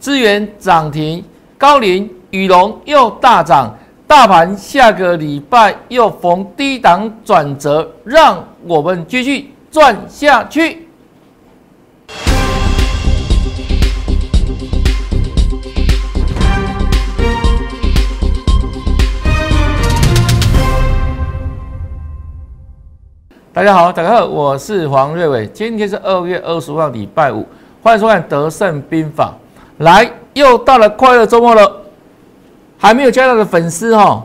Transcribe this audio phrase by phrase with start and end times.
[0.00, 1.22] 资源涨停，
[1.58, 10.88] 高林、宇龙又大涨，大盘下个礼拜又逢低档转折，让我们继续赚下去。
[23.52, 27.46] 大家好，大家好，我是黄瑞伟，今天是二月二十号，礼拜五，
[27.82, 29.34] 欢迎收看《德胜兵法》。
[29.80, 31.82] 来，又到了快乐周末了，
[32.78, 34.24] 还没有加赖的粉丝哈，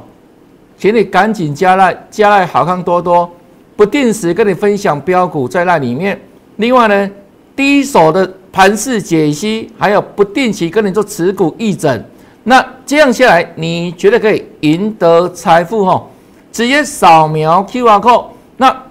[0.78, 3.30] 请你赶紧加赖，加赖好看多多，
[3.76, 6.20] 不定时跟你分享标股在那里面。
[6.58, 7.12] 另外呢，
[7.56, 12.04] 第一手的盘势解析，还有不定期跟你做持股议诊，
[12.44, 16.04] 那这样下来，你绝对可以赢得财富哈！
[16.52, 18.26] 直接扫描 Q R code，
[18.58, 18.82] 那。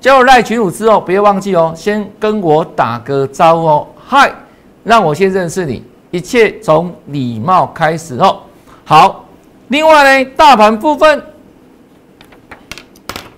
[0.00, 4.32] 加入赖群主之后，不要忘记哦，先跟我打个招呼哦，嗨，
[4.84, 5.82] 让我先认识你。
[6.10, 8.40] 一切从礼貌开始哦。
[8.84, 9.24] 好，
[9.68, 11.22] 另外呢，大盘部分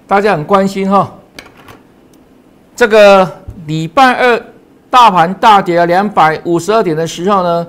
[0.06, 1.12] 大家很关心哈。
[2.76, 4.42] 这个礼拜二
[4.88, 7.66] 大盘大跌了两百五十二点的时候呢，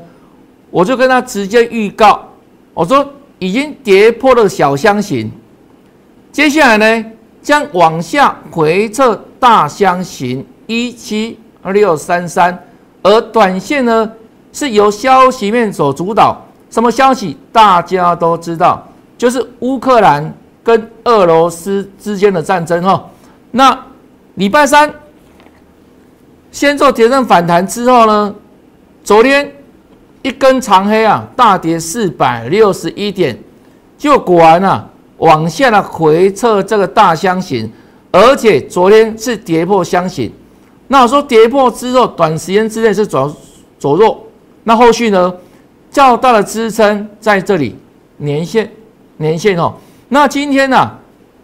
[0.69, 2.27] 我就跟他直接预告，
[2.73, 3.07] 我说
[3.39, 5.31] 已经跌破了小箱型，
[6.31, 7.05] 接下来呢？
[7.41, 12.55] 将往下回撤大箱型一七二六三三，
[13.01, 14.11] 而短线呢
[14.51, 16.39] 是由消息面所主导。
[16.69, 17.37] 什么消息？
[17.51, 23.09] 大家都知道，就是乌克兰跟俄罗斯之间的战争哈。
[23.51, 23.77] 那
[24.35, 24.93] 礼拜三
[26.51, 28.33] 先做铁证反弹之后呢，
[29.03, 29.53] 昨天
[30.21, 33.37] 一根长黑啊，大跌四百六十一点，
[33.97, 34.87] 就果然啊。
[35.17, 37.71] 往下了回撤这个大箱型，
[38.09, 40.33] 而且昨天是跌破箱型。
[40.87, 43.31] 那我说跌破之后，短时间之内是走
[43.77, 44.25] 走弱。
[44.71, 45.33] 那后续呢？
[45.89, 47.75] 较大的支撑在这里，
[48.15, 48.71] 年线，
[49.17, 49.73] 年线哦。
[50.07, 50.89] 那今天呢，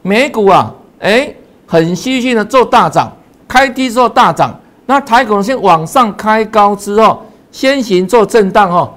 [0.02, 1.34] 美股啊，哎，
[1.66, 3.12] 很戏剧的做大涨，
[3.46, 4.57] 开低之后大涨。
[4.85, 8.94] 那台股先往上开高之后，先行做震荡哦。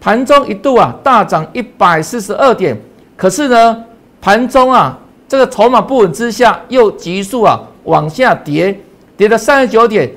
[0.00, 2.80] 盘中一度啊大涨一百四十二点，
[3.16, 3.84] 可是呢？
[4.20, 4.96] 盘中啊，
[5.26, 8.78] 这个筹码不稳之下，又急速啊往下跌，
[9.16, 10.08] 跌了三十九点，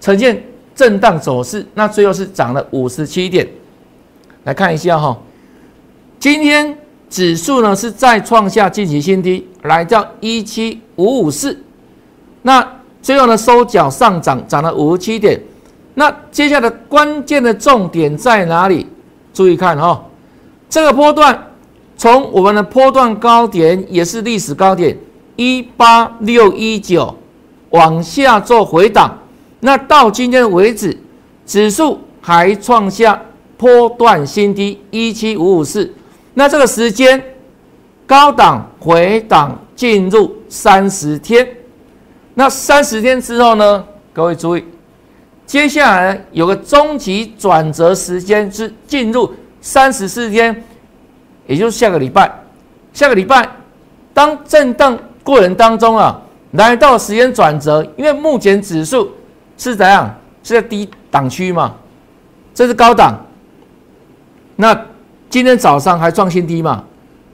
[0.00, 0.42] 呈现
[0.76, 1.66] 震荡走势。
[1.74, 3.48] 那最后是涨了五十七点。
[4.44, 5.18] 来看一下哈，
[6.20, 6.78] 今天
[7.10, 11.58] 指数呢是再创下近期新低，来到一七五五四。
[12.42, 12.64] 那
[13.02, 15.40] 最后呢收脚上涨，涨了五十七点。
[15.94, 18.86] 那接下来关键的重点在哪里？
[19.34, 20.04] 注意看哈，
[20.68, 21.42] 这个波段。
[21.98, 24.94] 从我们的波段高点也是历史高点
[25.36, 27.16] 一八六一九
[27.70, 29.18] 往下做回档，
[29.66, 30.96] 那到今天为止，
[31.44, 33.20] 指数还创下
[33.56, 35.92] 波段新低一七五五四。
[36.34, 37.20] 那这个时间
[38.06, 41.44] 高档回档进入三十天，
[42.34, 43.84] 那三十天之后呢？
[44.12, 44.64] 各位注意，
[45.44, 50.62] 接下来有个中级转折时间是进入三十四天。
[51.48, 52.32] 也就是下个礼拜，
[52.92, 53.48] 下个礼拜，
[54.14, 56.22] 当震荡过程当中啊，
[56.52, 59.10] 来到时间转折，因为目前指数
[59.56, 60.14] 是怎样？
[60.42, 61.74] 是在低档区嘛？
[62.54, 63.14] 这是高档。
[64.56, 64.78] 那
[65.28, 66.84] 今天早上还创新低嘛？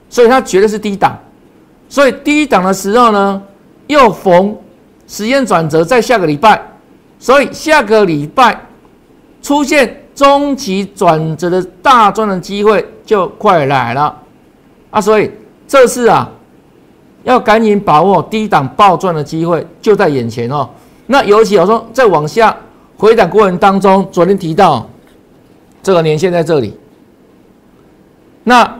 [0.09, 1.17] 所以它绝对是低档。
[1.87, 3.41] 所以低档的时候呢，
[3.87, 4.55] 又逢
[5.07, 6.61] 时间转折在下个礼拜，
[7.19, 8.59] 所以下个礼拜
[9.41, 9.99] 出现。
[10.15, 14.15] 中期转折的大赚的机会就快来了
[14.91, 15.01] 啊！
[15.01, 15.31] 所以
[15.67, 16.29] 这次啊，
[17.23, 20.69] 要赶紧把握低档暴赚的机会就在眼前哦。
[21.07, 22.55] 那尤其我说在往下
[22.97, 24.87] 回档过程当中，昨天提到
[25.81, 26.77] 这个年限在这里。
[28.43, 28.79] 那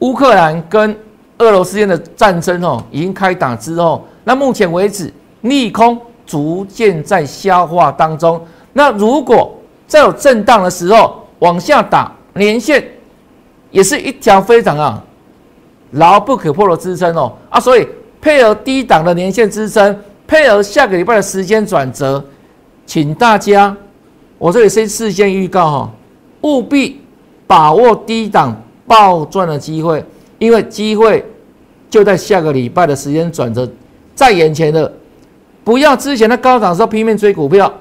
[0.00, 0.96] 乌克兰跟
[1.38, 5.12] 俄罗斯间的战争哦，已经开打之后，那目前为止
[5.42, 8.40] 利空逐渐在消化当中。
[8.72, 9.56] 那如果
[9.86, 12.84] 在有震荡的时候往下打，连线
[13.70, 15.02] 也是一条非常啊
[15.92, 17.86] 牢不可破的支撑哦啊，所以
[18.20, 19.96] 配合低档的连线支撑，
[20.26, 22.24] 配合下个礼拜的时间转折，
[22.86, 23.76] 请大家
[24.38, 25.92] 我这里先事先预告哈，
[26.42, 27.00] 务必
[27.46, 28.54] 把握低档
[28.86, 30.04] 暴赚的机会，
[30.38, 31.24] 因为机会
[31.88, 33.70] 就在下个礼拜的时间转折
[34.14, 34.92] 在眼前的，
[35.62, 37.72] 不要之前的高档时候拼命追股票。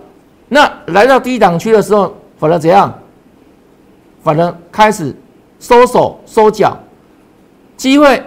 [0.49, 2.93] 那来到低档区的时候，反而怎样？
[4.23, 5.13] 反而开始
[5.59, 6.77] 收手收脚，
[7.75, 8.21] 机会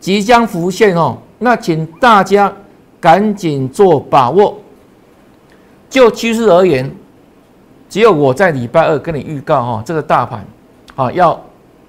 [0.00, 1.16] 即将浮现哦。
[1.38, 2.52] 那请大家
[3.00, 4.58] 赶紧做把握。
[5.88, 6.88] 就趋势而言，
[7.88, 10.46] 只有我在礼拜二跟你预告哈，这个大盘
[10.94, 11.40] 啊要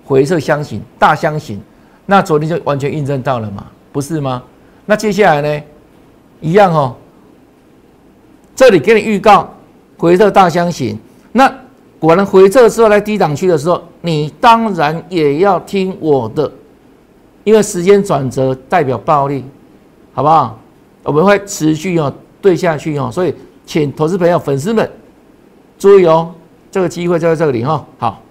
[0.03, 1.61] 回撤箱型大箱型，
[2.07, 4.41] 那昨天就完全印证到了嘛，不是吗？
[4.87, 5.63] 那接下来呢，
[6.39, 6.95] 一样哦，
[8.55, 9.47] 这里给你预告
[9.97, 10.97] 回撤大箱型，
[11.33, 11.53] 那
[11.99, 16.51] 果然回撤之后来低档区的时候，你当然也要听我的，
[17.43, 19.45] 因为时间转折代表暴利，
[20.13, 20.57] 好不好？
[21.03, 23.33] 我们会持续哦对下去哦，所以
[23.65, 24.89] 请投资朋友粉丝们。
[25.80, 26.31] 注意哦，
[26.69, 27.83] 这个机会就在这里哈。
[27.98, 28.21] 好，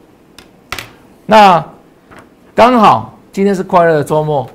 [1.27, 1.65] 那
[2.55, 4.49] 刚好今天是快乐的周末，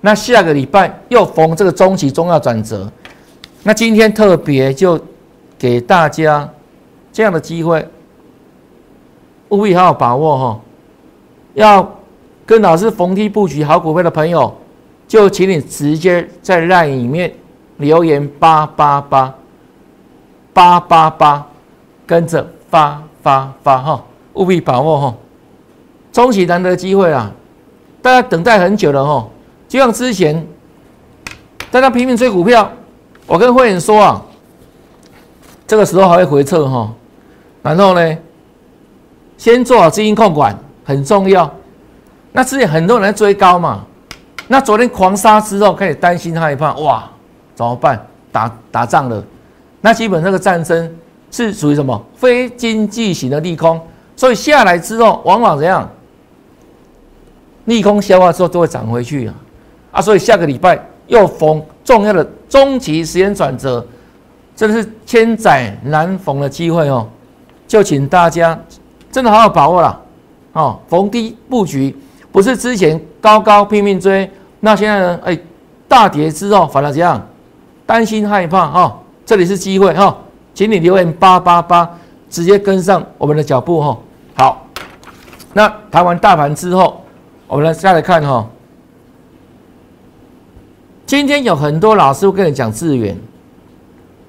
[0.00, 2.88] 那下个礼拜又逢这个中期中要转折，
[3.64, 5.00] 那今天特别就
[5.58, 6.48] 给大家
[7.12, 7.84] 这样的机会，
[9.48, 10.60] 务必好好把握哈。
[11.54, 11.98] 要
[12.46, 14.56] 跟老师逢低布局好股票的朋友，
[15.08, 17.32] 就请你直接在 LINE 里面
[17.78, 19.34] 留言八八八
[20.52, 21.46] 八八八。
[22.06, 24.02] 跟着发发发哈，
[24.32, 25.14] 务必把握哈，
[26.10, 27.30] 中期难得机会啊！
[28.00, 29.28] 大家等待很久了哈，
[29.68, 30.46] 就像之前
[31.70, 32.72] 大家拼命追股票，
[33.26, 34.22] 我跟会员说啊，
[35.66, 36.90] 这个时候还会回撤哈，
[37.60, 38.18] 然后呢，
[39.36, 41.52] 先做好资金控管很重要。
[42.32, 43.84] 那之前很多人在追高嘛，
[44.46, 47.06] 那昨天狂杀之后开始担心害怕，哇，
[47.58, 48.06] 怎么办？
[48.30, 49.24] 打打仗了，
[49.80, 50.96] 那基本这个战争。
[51.30, 53.78] 是属于什么非经济型的利空，
[54.16, 55.86] 所以下来之后往往怎样？
[57.66, 59.34] 利空消化之后都会涨回去啊！
[59.92, 63.86] 啊，所以下个礼拜又逢重要的中期时间转折，
[64.56, 67.06] 真的是千载难逢的机会哦！
[67.66, 68.58] 就请大家
[69.12, 70.00] 真的好好把握了
[70.54, 71.94] 哦，逢低布局，
[72.32, 75.20] 不是之前高高拼命追，那现在呢？
[75.24, 75.38] 哎，
[75.86, 77.22] 大跌之后反而怎样？
[77.88, 80.14] 担心害怕哈，这里是机会哈。
[80.52, 81.88] 请你留言八八八，
[82.28, 83.98] 直接跟上我们的脚步哈。
[84.34, 84.66] 好，
[85.54, 87.02] 那谈完大盘之后，
[87.46, 88.46] 我们来再来看哈。
[91.06, 93.16] 今天有很多老师会跟你讲资源，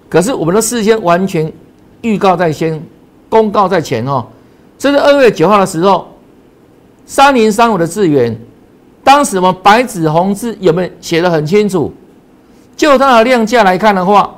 [0.07, 1.51] 可是我们的事先完全
[2.00, 2.81] 预告在先，
[3.27, 4.25] 公告在前哦。
[4.77, 6.07] 这是二月九号的时候，
[7.06, 8.39] 三零三五的资源，
[9.03, 11.94] 当时我们白纸红字有没有写的很清楚？
[12.80, 14.34] 就它的量价来看的话。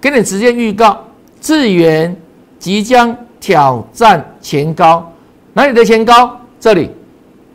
[0.00, 0.98] 给你直接预告，
[1.40, 2.16] 智源
[2.58, 5.08] 即将挑战前高，
[5.52, 6.36] 哪里的前高？
[6.58, 6.90] 这里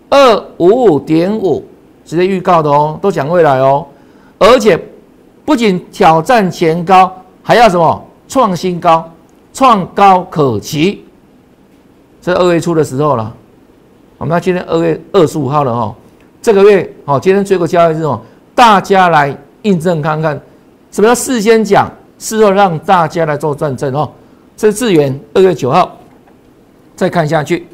[0.10, 1.62] 二五五点五，
[2.06, 3.86] 直接预告的哦，都讲未来哦，
[4.38, 4.82] 而且
[5.44, 7.14] 不仅挑战前高，
[7.44, 9.12] 还要什么创新高，
[9.52, 11.04] 创高可期。
[12.22, 13.36] 这二月初的时候了，
[14.18, 15.94] 我们今天二月二十五号了哦，
[16.42, 18.22] 这个月哦，今天最后交易日哦，
[18.56, 20.40] 大家来印证看看，
[20.92, 21.92] 什么叫事先讲？
[22.18, 24.12] 事后让大家来做转正哦。
[24.56, 25.96] 这是智源二月九号，
[26.96, 27.68] 再看下去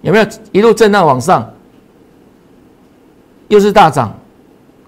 [0.00, 1.48] 有没有一路震荡往上，
[3.48, 4.12] 又是大涨，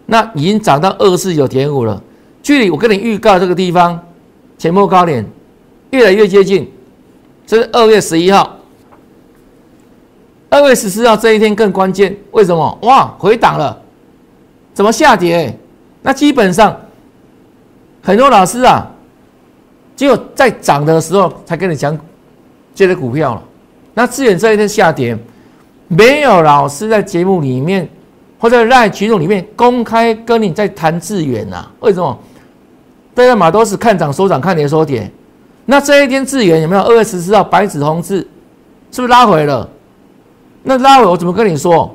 [0.07, 2.03] 那已经涨到二四九点五了，
[2.43, 4.01] 距离我跟你预告这个地方
[4.57, 5.25] 前波高点
[5.91, 6.69] 越来越接近。
[7.47, 8.57] 这是二月十一号，
[10.51, 12.79] 二月十四号这一天更关键，为什么？
[12.83, 13.81] 哇，回档了，
[14.79, 15.53] 怎么下跌？
[16.03, 16.75] 那基本上。
[18.01, 18.87] 很多老师啊，
[19.97, 21.99] 只有在涨的时候才跟你讲
[22.77, 23.43] 这些股票了。
[23.93, 25.19] 那资源这一天下跌，
[25.89, 27.89] 没有老师在节目里面
[28.39, 31.67] 或者在群众里面公开跟你在谈资源呐？
[31.81, 32.17] 为什么？
[33.15, 35.11] 大家嘛都是看涨收涨，看跌收跌。
[35.67, 38.19] 那这一天资源有没有二月十四号白纸红字？
[38.93, 39.69] 是不是拉回了？
[40.63, 41.93] 那拉回我怎么跟你说？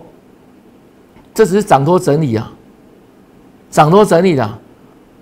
[1.33, 2.51] 这只是涨多整理啊，
[3.73, 4.47] 涨多整理的。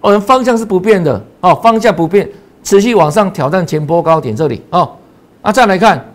[0.01, 2.29] 我们方向是不变的哦，方向不变，
[2.63, 4.91] 持续往上挑战前波高点这里哦。
[5.41, 6.05] 啊，再来看，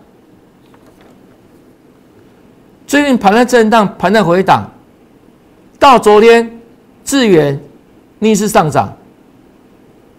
[2.87, 4.71] 最近盘在震荡，盘在回档，
[5.79, 6.61] 到昨天
[7.05, 7.59] 智远
[8.19, 8.93] 逆势上涨，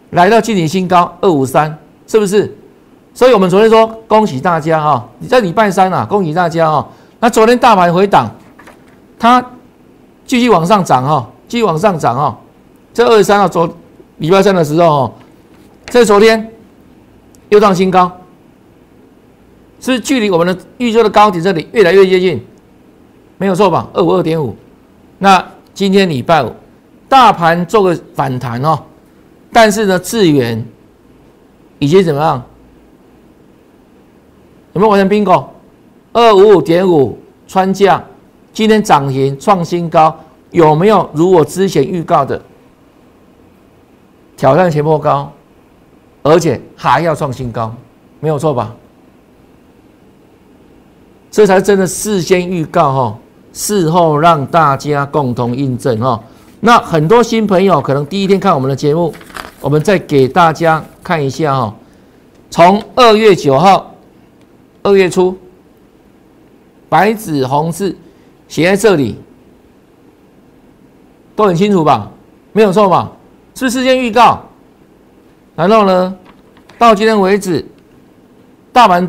[0.10, 2.52] 来到近年新高二五三，是不是？
[3.14, 6.88] 所以我们昨天说恭喜大家哈，你在礼拜三啊，恭喜大家哈。
[7.20, 8.32] 那昨天大盘回档，
[9.20, 9.46] 它
[10.26, 12.38] 继续往上涨哈，继续往上涨哈。
[12.94, 13.68] 这二十三号昨
[14.18, 15.14] 礼拜三的时候，
[15.86, 16.52] 这昨天
[17.50, 18.12] 又创新高，
[19.80, 22.44] 是距离我们的预测的高点这里越来越接近，
[23.38, 23.88] 没有错吧？
[23.94, 24.56] 二五二点五。
[25.20, 26.52] 那今天礼拜五，
[27.08, 28.80] 大盘做个反弹哦，
[29.54, 30.66] 但是呢，智远
[31.80, 32.44] 已经怎么样？
[34.74, 35.46] 有没有完成 bingo？
[36.14, 38.04] 二五五点五穿价，
[38.52, 40.16] 今天涨停创新高，
[40.52, 42.42] 有没有如我之前预告的？
[44.36, 45.32] 挑战前波高
[46.22, 47.74] 而且还要创新高，
[48.20, 48.76] 没有错吧？
[51.32, 53.18] 这才真的事先预告哈，
[53.52, 56.22] 事后让大家共同印证哈。
[56.60, 59.14] 那很多新朋友可能第一天看我们的节目，
[59.60, 61.76] 我们再给大家看一下哈。
[62.50, 63.94] 从二月九号，
[64.84, 65.38] 二月初，
[66.90, 67.96] 白纸红字
[68.48, 69.18] 写在这里，
[71.38, 72.12] 都很清楚吧？
[72.52, 73.12] 没有错吧？
[73.54, 74.42] 是事先预告。
[75.56, 76.18] 然后呢，
[76.78, 77.64] 到今天为止，
[78.74, 79.08] 大盘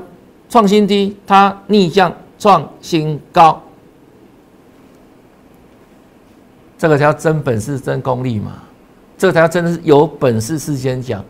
[0.49, 3.61] 创新低，它逆向创新高，
[6.76, 8.52] 这个才叫真本事、真功力嘛！
[9.16, 11.25] 这个才叫真的是有本事事先讲，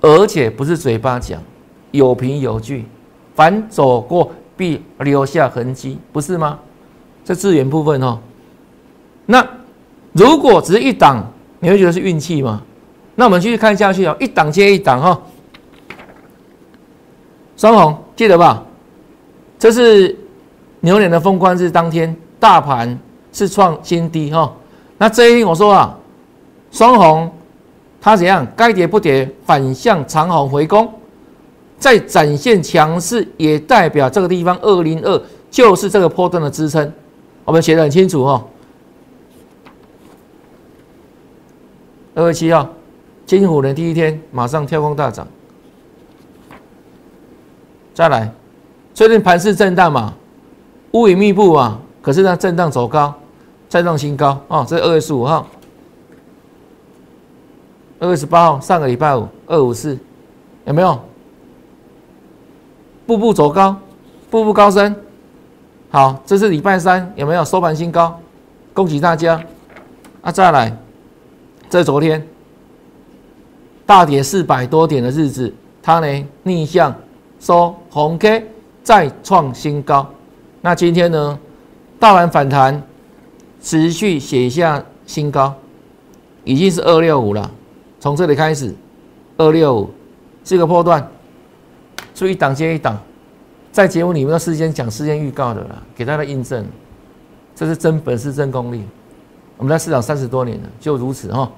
[0.00, 1.42] 而且不是嘴巴讲，
[1.90, 2.86] 有凭有据，
[3.34, 6.58] 凡走过必留下痕迹，不是吗？
[7.24, 8.18] 这资源部分哦，
[9.26, 9.46] 那
[10.18, 11.24] 如果只是一档，
[11.60, 12.60] 你会觉得是运气吗？
[13.14, 15.20] 那我们继续看下去哦，一档接一档哈。
[17.56, 18.64] 双红记得吧？
[19.60, 20.16] 这是
[20.80, 22.98] 牛年的封关日当天，大盘
[23.32, 24.52] 是创新低哈。
[24.96, 25.96] 那这一天我说啊，
[26.72, 27.30] 双红
[28.00, 28.44] 它怎样？
[28.56, 30.92] 该跌不跌，反向长红回攻，
[31.78, 36.92] 再展现强势，也代表这个地方二零二就是这个波段的支撑。
[37.44, 38.44] 我们写的很清楚哈。
[42.18, 42.68] 二月七号。
[43.24, 45.28] 金虎的第一天马上跳空大涨，
[47.92, 48.32] 再来，
[48.94, 50.14] 最近盘势震荡嘛，
[50.92, 53.12] 乌云密布嘛，可是呢震荡走高，
[53.68, 54.64] 再创新高啊！
[54.66, 55.46] 这是二月十五号，
[57.98, 59.98] 二月十八号上个礼拜五二五四，
[60.64, 60.98] 有没有？
[63.06, 63.76] 步步走高，
[64.30, 64.96] 步步高升。
[65.90, 68.18] 好，这是礼拜三有没有收盘新高？
[68.72, 69.38] 恭喜大家！
[70.22, 70.74] 啊，再来，
[71.68, 72.26] 在昨天。
[73.86, 75.50] 大跌四百多点的日子，
[75.82, 76.94] 它呢逆向
[77.40, 78.44] 收红 K，
[78.82, 80.06] 再创新高。
[80.60, 81.38] 那今天呢，
[81.98, 82.82] 大盘反弹，
[83.62, 85.54] 持续写下新高，
[86.44, 87.50] 已经是二六五了。
[87.98, 88.74] 从这里开始，
[89.38, 89.90] 二六五
[90.44, 91.08] 这个破段，
[92.12, 93.00] 就一档接一档，
[93.72, 96.66] 在节目里面的事先讲、事先预告的了，给大家印证，
[97.54, 98.82] 这是真本事、真功力。
[99.58, 101.50] 我们在市场三十多年了，就如此哈。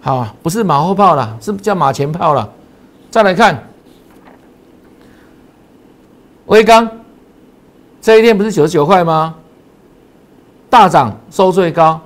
[0.00, 2.50] 好，不是马后炮了，是叫马前炮了。
[3.10, 3.62] 再来看，
[6.46, 6.90] 威刚
[8.00, 9.36] 这一天不是九十九块吗？
[10.68, 12.00] 大涨收最高。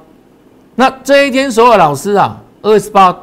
[0.75, 3.17] 那这一天所有老师啊，二十八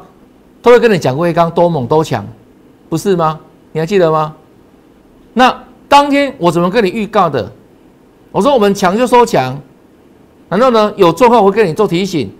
[0.60, 2.26] 都会跟你讲威刚多猛多强，
[2.88, 3.38] 不是吗？
[3.72, 4.34] 你还记得吗？
[5.32, 7.50] 那当天我怎么跟你预告的？
[8.32, 9.58] 我说我们强就收强，
[10.48, 12.30] 然后呢有状况会跟你做提醒。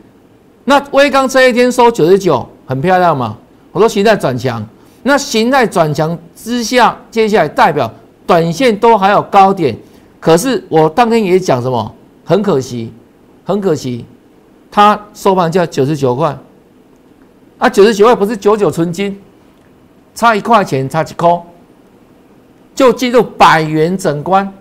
[0.64, 3.36] 那微刚这一天收九十九，很漂亮嘛？
[3.72, 4.64] 我说形态转强，
[5.02, 7.92] 那形态转强之下，接下来代表
[8.26, 9.76] 短线都还有高点，
[10.18, 11.94] 可是我当天也讲什么？
[12.24, 12.92] 很可惜，
[13.44, 14.04] 很可惜，
[14.70, 16.36] 它收盘价九十九块，
[17.58, 19.16] 啊，九十九块不是九九纯金，
[20.14, 21.40] 差一块钱，差几颗，
[22.74, 24.52] 就进入百元整关。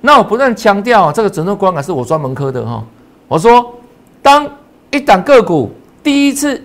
[0.00, 2.84] 那我不断强调，这个整数关卡是我专门科的哈。
[3.28, 3.74] 我说
[4.22, 4.48] 当。
[4.92, 5.70] 一档个股
[6.02, 6.62] 第一次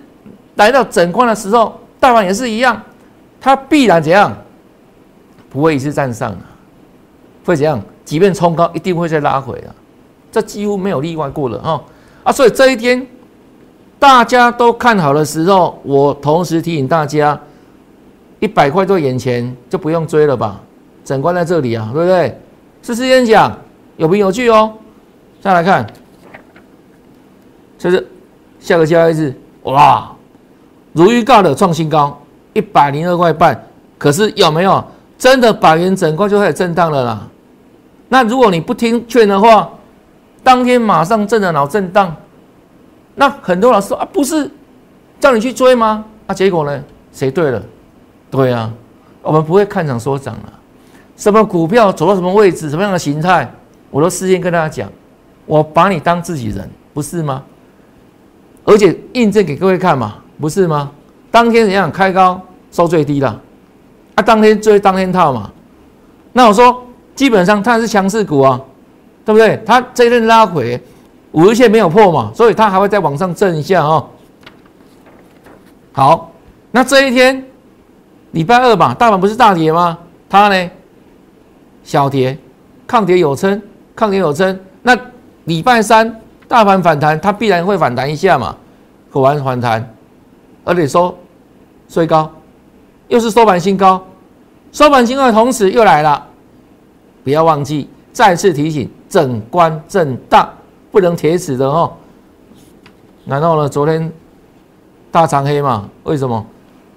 [0.54, 2.80] 来到整关的时候，大盘也是一样，
[3.38, 4.34] 它必然怎样？
[5.50, 6.40] 不会一次站上啊，
[7.44, 7.82] 会怎样？
[8.06, 9.74] 即便冲高，一定会再拉回啊，
[10.30, 11.82] 这几乎没有例外过了哈
[12.22, 12.32] 啊！
[12.32, 13.06] 所以这一天
[13.98, 17.38] 大家都看好的时候，我同时提醒大家，
[18.38, 20.58] 一百块在眼前就不用追了吧？
[21.04, 22.40] 整关在这里啊，对不对？
[22.82, 23.56] 是事先讲，
[23.96, 24.74] 有凭有据哦。
[25.40, 25.86] 再来看，
[27.78, 28.06] 就是。
[28.60, 29.34] 下个交易日，
[29.64, 30.14] 哇，
[30.92, 32.16] 如预告的创新高
[32.52, 33.60] 一百零二块半，
[33.98, 34.84] 可是有没有
[35.18, 37.28] 真的百元整块就开始震荡了啦？
[38.08, 39.68] 那如果你不听劝的话，
[40.44, 42.14] 当天马上震的脑震荡，
[43.16, 44.48] 那很多老师说啊，不是
[45.18, 46.04] 叫你去追吗？
[46.28, 47.60] 啊，结果呢，谁对了？
[48.30, 48.72] 对啊，
[49.22, 50.52] 我们不会看涨说涨了，
[51.22, 53.48] 什么股票走到什么位置，什么样的形态，
[53.92, 54.90] 我都事先跟大家讲，
[55.46, 57.44] 我把你当自己人，不是吗？
[58.64, 60.90] 而且印证给各位看嘛，不是吗？
[61.30, 62.40] 当天怎样开高
[62.72, 63.40] 收最低了，
[64.16, 65.48] 啊，当天追当天套嘛。
[66.32, 68.60] 那我说基本上它是强势股啊，
[69.24, 69.62] 对不对？
[69.64, 70.82] 它这一阵拉回
[71.30, 74.08] 五日线没有破嘛，所以它还会再往上震一下哦。
[75.92, 76.32] 好，
[76.72, 77.46] 那这一天
[78.32, 79.96] 礼拜二吧，大盘不是大跌吗？
[80.28, 80.70] 它呢
[81.84, 82.36] 小跌，
[82.86, 83.60] 抗跌有撑，
[83.94, 84.58] 抗跌有撑。
[84.82, 84.96] 那
[85.44, 86.18] 礼拜三。
[86.48, 88.54] 大盘反弹，它必然会反弹一下嘛，
[89.10, 89.94] 果然反弹，
[90.64, 91.16] 而且说
[91.88, 92.30] 最高，
[93.08, 94.04] 又是收盘新高，
[94.70, 96.22] 收盘新高的同时又来了，
[97.24, 100.46] 不要忘记，再次提醒，整关震荡
[100.90, 101.90] 不能铁死的哦。
[103.24, 104.12] 然后呢，昨天
[105.10, 106.44] 大长黑嘛，为什么？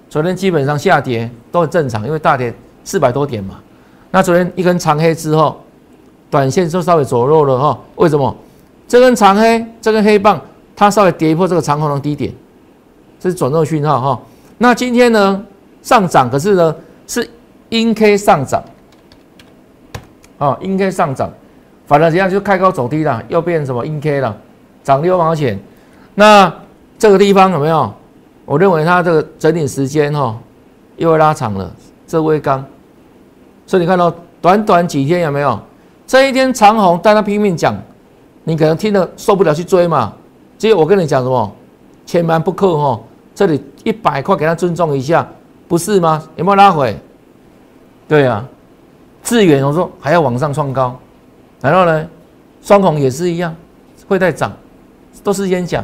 [0.10, 3.62] 昨天基本上下跌都很正常，因为大跌四百多点嘛。
[4.16, 5.60] 那昨天一根长黑之后，
[6.32, 7.78] 短线就稍微走弱了哈。
[7.98, 8.34] 为什么？
[8.88, 10.40] 这根长黑，这根黑棒，
[10.74, 12.34] 它稍微跌破这个长红的低点，
[13.20, 14.22] 这是转弱讯号哈。
[14.58, 15.46] 那今天呢
[15.82, 16.74] 上涨，可是呢
[17.06, 17.30] 是
[17.68, 18.64] 阴 K 上涨，
[20.38, 21.30] 啊阴 K 上涨，
[21.86, 24.34] 反正这样就开高走低了，又变什么阴 K 了，
[24.82, 25.60] 涨六毛钱。
[26.14, 26.50] 那
[26.98, 27.94] 这个地方有没有？
[28.46, 30.40] 我认为它这个整理时间哈，
[30.96, 31.70] 又会拉长了。
[32.08, 32.64] 这微刚，
[33.66, 35.60] 所以你看到短短几天有没有？
[36.08, 37.76] 这一天长虹，大家拼命讲，
[38.44, 40.14] 你可能听得受不了去追嘛。
[40.58, 41.52] 结果我跟你讲什么？
[42.06, 43.00] 千万不可哈！
[43.34, 45.28] 这里一百块给他尊重一下，
[45.68, 46.24] 不是吗？
[46.36, 46.96] 有没有拉回？
[48.08, 48.46] 对啊，
[49.24, 50.98] 致远我说还要往上创高，
[51.60, 52.08] 然后呢，
[52.62, 53.56] 双红也是一样，
[54.08, 54.52] 会再涨，
[55.24, 55.84] 都是先讲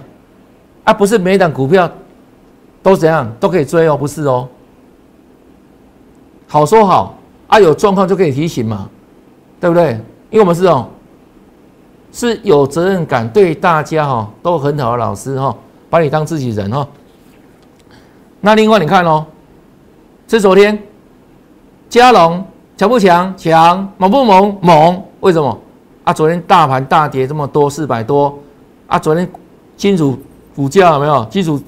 [0.84, 1.90] 啊，不是每档股票。
[2.84, 4.50] 都怎样都可以追哦，不是哦。
[6.48, 7.16] 好说好
[7.52, 8.90] 啊，有状况就可以提醒嘛，
[9.60, 9.92] 对不对？
[10.30, 10.88] 因为我们是哦，
[12.14, 15.54] 是有责任感，对大家哈都很好的老师哈，
[15.90, 16.88] 把你当自己人哈。
[18.40, 19.26] 那另外你看哦，
[20.30, 20.82] 是昨天
[21.90, 22.42] 加龙
[22.78, 23.36] 强不强？
[23.36, 24.58] 强猛不猛？
[24.62, 25.04] 猛？
[25.20, 25.60] 为什么？
[26.06, 28.40] 啊，昨天大盘大跌这么多，四百多
[28.88, 29.30] 啊，昨天
[29.76, 30.18] 金属
[30.56, 31.26] 股价有没有？
[31.26, 31.62] 金属。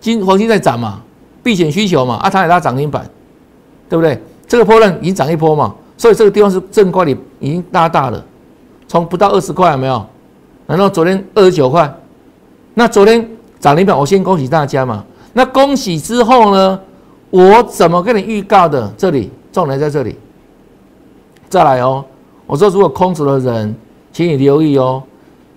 [0.00, 1.00] 金黄金在涨嘛，
[1.42, 3.08] 避险需求嘛，啊，它也拉涨停板，
[3.88, 4.22] 对不对？
[4.50, 8.20] 这个波段已经涨一波嘛，所以这个地方是正乖离已经拉大了，
[8.88, 10.04] 从不到二十块有没有？
[10.66, 11.88] 然后昨天二十九块，
[12.74, 13.24] 那昨天
[13.60, 15.04] 涨停板，我先恭喜大家嘛。
[15.34, 16.80] 那恭喜之后呢，
[17.30, 18.92] 我怎么跟你预告的？
[18.98, 20.18] 这里重点在这里，
[21.48, 22.04] 再来哦。
[22.44, 23.72] 我说如果空手的人，
[24.12, 25.00] 请你留意哦。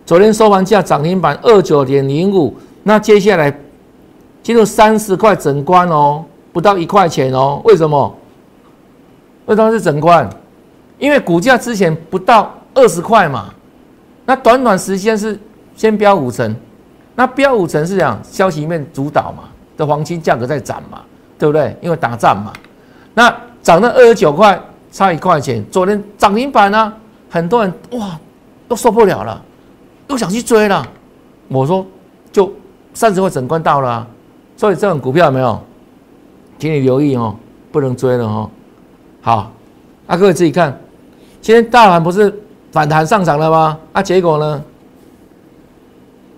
[0.05, 3.59] 昨天收盘价涨停板二九点零五，那接下来。
[4.43, 7.61] 进入三十块整关哦，不到一块钱哦。
[7.63, 8.13] 为什么？
[9.45, 10.29] 为什么是整关？
[10.99, 13.53] 因为股价之前不到二十块嘛，
[14.25, 15.37] 那短短时间是
[15.75, 16.55] 先飙五成，
[17.15, 19.43] 那飙五成是讲消息面主导嘛，
[19.75, 21.01] 的黄金价格在涨嘛，
[21.37, 21.75] 对不对？
[21.81, 22.53] 因为打仗嘛，
[23.13, 24.59] 那涨到二十九块，
[24.91, 25.63] 差一块钱。
[25.71, 26.93] 昨天涨停板呢，
[27.29, 28.17] 很多人哇
[28.67, 29.41] 都受不了了，
[30.07, 30.85] 又想去追了。
[31.49, 31.85] 我说
[32.31, 32.51] 就
[32.93, 34.07] 三十块整关到了。
[34.55, 35.59] 所以这种股票有没有，
[36.59, 37.35] 请你留意哦，
[37.71, 38.49] 不能追了哦。
[39.23, 39.49] 好，
[40.05, 40.77] 啊，各位自己看，
[41.39, 42.41] 今天大盘不是
[42.73, 43.79] 反弹上涨了吗？
[43.93, 44.61] 啊，结果呢？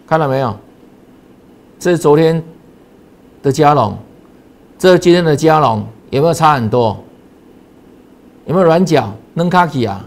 [0.06, 0.56] 看到没有？
[1.80, 2.44] 这是昨天
[3.42, 3.98] 的加龙，
[4.78, 6.96] 这是今天的加龙，有没有差很多？
[8.46, 10.06] 有没有软脚能卡起啊？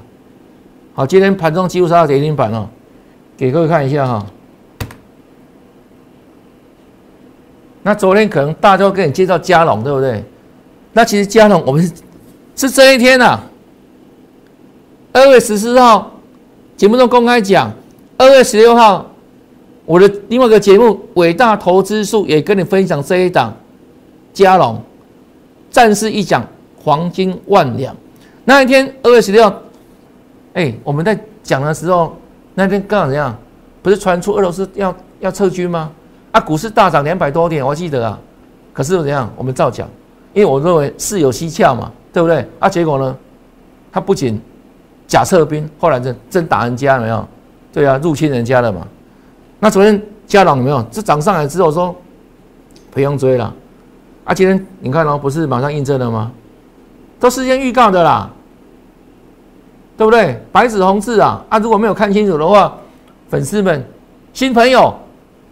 [0.95, 2.71] 好，今天盘中几乎杀到跌停板了，
[3.37, 4.25] 给各位看一下哈。
[7.83, 10.25] 那昨天可能大家都跟你介绍加龙，对不对？
[10.93, 11.93] 那其实加龙我们是
[12.59, 13.39] 是这一天呐，
[15.13, 16.11] 二月十四号
[16.77, 17.73] 节目中公开讲，
[18.17, 19.07] 二月十六号
[19.87, 23.57] 我的另外一个节目《伟大投资术》也跟你分享这一档
[24.33, 24.83] 加龙，
[25.71, 26.45] 战士一讲
[26.83, 27.95] 黄金万两。
[28.45, 29.53] 那一天二月十六，
[30.55, 32.17] 哎，我们在讲的时候，
[32.55, 33.39] 那天刚好怎样？
[33.83, 35.93] 不是传出俄罗斯要要撤军吗？
[36.33, 38.19] 啊，股市大涨两百多点，我记得啊。
[38.73, 39.33] 可是怎样？
[39.37, 39.89] 我们照讲，
[40.35, 42.47] 因为我认为事有蹊跷嘛，对不对？
[42.59, 43.17] 啊，结果呢，
[43.93, 44.41] 他不仅
[45.07, 47.29] 假撤兵，后来真真打人家了，没有？
[47.73, 48.87] 对啊，入侵人家了嘛。
[49.61, 50.83] 那昨天加朗有没有？
[50.91, 51.95] 这涨上来之后说
[52.91, 53.53] 不用追了。
[54.25, 56.33] 啊，今天你看哦，不是马上印证了吗？
[57.21, 58.31] 都事先预告的啦，
[59.97, 60.41] 对不对？
[60.53, 61.45] 白纸红字啊。
[61.49, 62.75] 啊，如果没有看清楚的话，
[63.29, 63.85] 粉丝们、
[64.33, 64.95] 新朋友。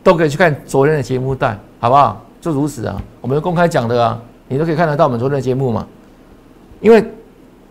[0.07, 2.25] 都可以去看昨天的节目带，好不好？
[2.40, 4.16] 就如此啊，我们公开讲的啊，
[4.47, 5.85] 你都可以看得到我们昨天的节目嘛。
[6.81, 7.05] 因为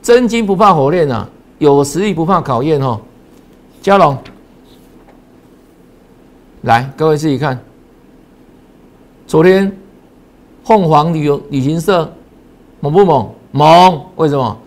[0.02, 1.28] 真金不怕火炼啊，
[1.60, 3.00] 有实力不怕考验哦。
[3.82, 4.18] 嘉龙，
[6.62, 7.60] 来，各位自己看，
[9.28, 9.72] 昨天
[10.64, 12.12] 凤凰旅游旅行社
[12.80, 13.30] 猛不猛？
[13.52, 14.06] 猛！
[14.16, 14.58] 为什么？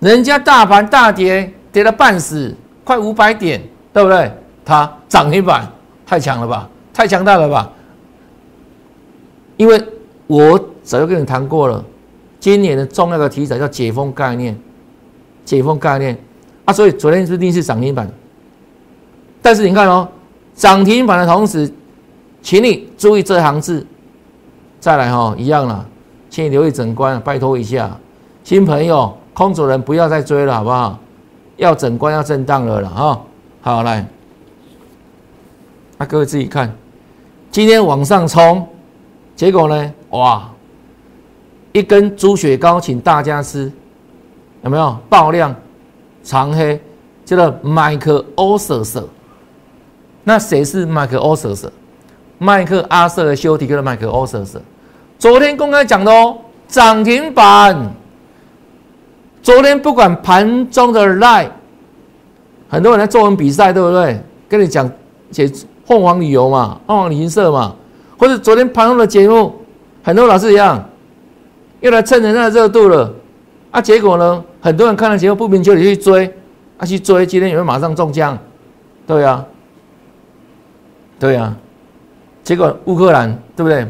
[0.00, 2.54] 人家大盘大跌，跌了半死，
[2.84, 4.30] 快五百点，对不对？
[4.64, 5.66] 它涨停板，
[6.04, 6.68] 太强了吧？
[6.92, 7.72] 太强大了吧！
[9.56, 9.82] 因为
[10.26, 11.82] 我早就跟你谈过了，
[12.46, 14.56] 今年的重要的题材叫解封概念，
[15.44, 16.16] 解封概念
[16.64, 18.08] 啊，所以昨天是定是涨停板。
[19.42, 20.06] 但是你看哦，
[20.54, 21.68] 涨停板的同时，
[22.40, 23.84] 请你注意这行字，
[24.78, 25.84] 再来哈，一样了。
[26.30, 27.98] 请你留意整关，拜托一下，
[28.44, 30.96] 新朋友，空手人不要再追了，好不好？
[31.56, 33.20] 要整关要震荡了了哈。
[33.60, 34.06] 好来，
[35.98, 36.72] 那各位自己看，
[37.50, 38.64] 今天往上冲，
[39.34, 39.92] 结果呢？
[40.10, 40.48] 哇，
[41.76, 43.70] 一根猪血糕，请大家吃，
[44.62, 45.54] 有没有爆量
[46.22, 46.80] 长黑？
[47.22, 49.06] 叫做麦克欧瑟瑟。
[50.24, 51.70] 那谁是麦克欧瑟瑟？
[52.38, 54.58] 麦克阿瑟的修体，叫做麦克欧瑟瑟。
[55.18, 57.92] 昨天公开讲的哦，涨停板。
[59.42, 61.50] 昨天不管盘中的赖，
[62.70, 64.18] 很多人在作文比赛，对不对？
[64.48, 64.90] 跟你讲
[65.30, 65.46] 写
[65.84, 67.74] 凤凰旅游嘛，凤凰旅行社嘛，
[68.18, 69.54] 或者昨天盘中的节目，
[70.02, 70.82] 很多老师一样，
[71.86, 73.14] 又来蹭人家的热度了。
[73.70, 76.26] 啊，结果呢，很多人看了节目不明就里去追，
[76.78, 78.36] 啊去追，今天有没有马上中枪？
[79.06, 79.44] 对呀，
[81.16, 81.54] 对呀，
[82.42, 83.86] 结果乌克兰对不对？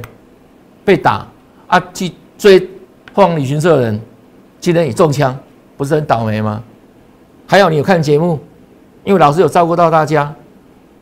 [0.84, 1.26] 被打
[1.68, 1.82] 啊！
[1.94, 2.60] 去追
[3.14, 4.00] 凤凰旅行社的人，
[4.60, 5.34] 今天也中枪，
[5.78, 6.62] 不是很倒霉吗？
[7.46, 8.38] 还有你有看节目，
[9.04, 10.30] 因为老师有照顾到大家，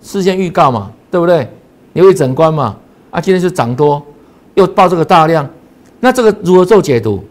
[0.00, 1.50] 事先预告嘛，对不对？
[1.92, 2.76] 你会整关嘛？
[3.10, 4.00] 啊，今天是涨多，
[4.54, 5.48] 又报这个大量，
[6.04, 7.24] 那这个如何做解读？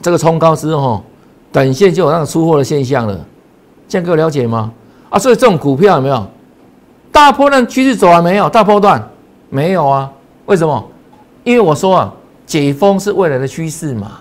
[0.00, 1.04] 这个冲高之后，
[1.52, 3.20] 短线就有那个出货的现象了，
[3.86, 4.72] 这样各位了解吗？
[5.10, 6.26] 啊，所以这种股票有没有
[7.12, 8.48] 大波段趋势走完没有？
[8.48, 9.06] 大波段
[9.50, 10.10] 没有啊？
[10.46, 10.82] 为什么？
[11.44, 12.14] 因为我说啊，
[12.46, 14.12] 解封是未来的趋势嘛。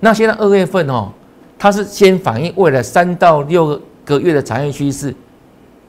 [0.00, 1.10] 那现在二月份哦，
[1.58, 5.14] 它是先反映未来三到六个月的产业趋势，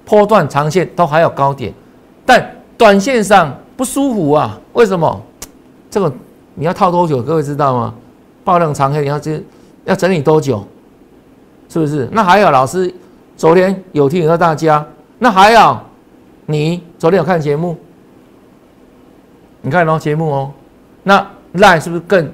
[0.04, 1.74] 波段长线都还有高点，
[2.26, 4.60] 但短线上不舒服啊。
[4.74, 5.22] 为什么？
[5.90, 6.14] 这个
[6.60, 7.22] 你要套多久？
[7.22, 7.94] 各位知道吗？
[8.44, 9.40] 爆量长黑你要这
[9.86, 10.66] 要整理多久？
[11.70, 12.10] 是不是？
[12.12, 12.92] 那还有老师
[13.36, 14.84] 昨天有提醒到大家，
[15.20, 15.80] 那还有
[16.48, 17.78] 你昨天有看节目？
[19.62, 20.52] 你看哦，节目哦。
[21.04, 22.28] 那赖是不是更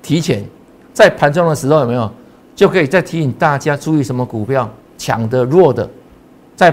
[0.00, 0.44] 提前
[0.92, 2.10] 在盘中的时候有没有
[2.54, 5.88] 就可以再提醒大家注意什么股票强的弱的，
[6.54, 6.72] 在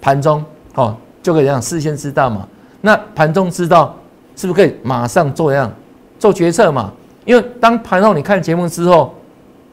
[0.00, 0.42] 盘中
[0.76, 2.48] 哦就可以这样事先知道嘛？
[2.80, 3.94] 那盘中知道
[4.34, 5.70] 是不是可以马上做样
[6.18, 6.92] 做决策嘛？
[7.24, 9.14] 因为当盘后你看节目之后，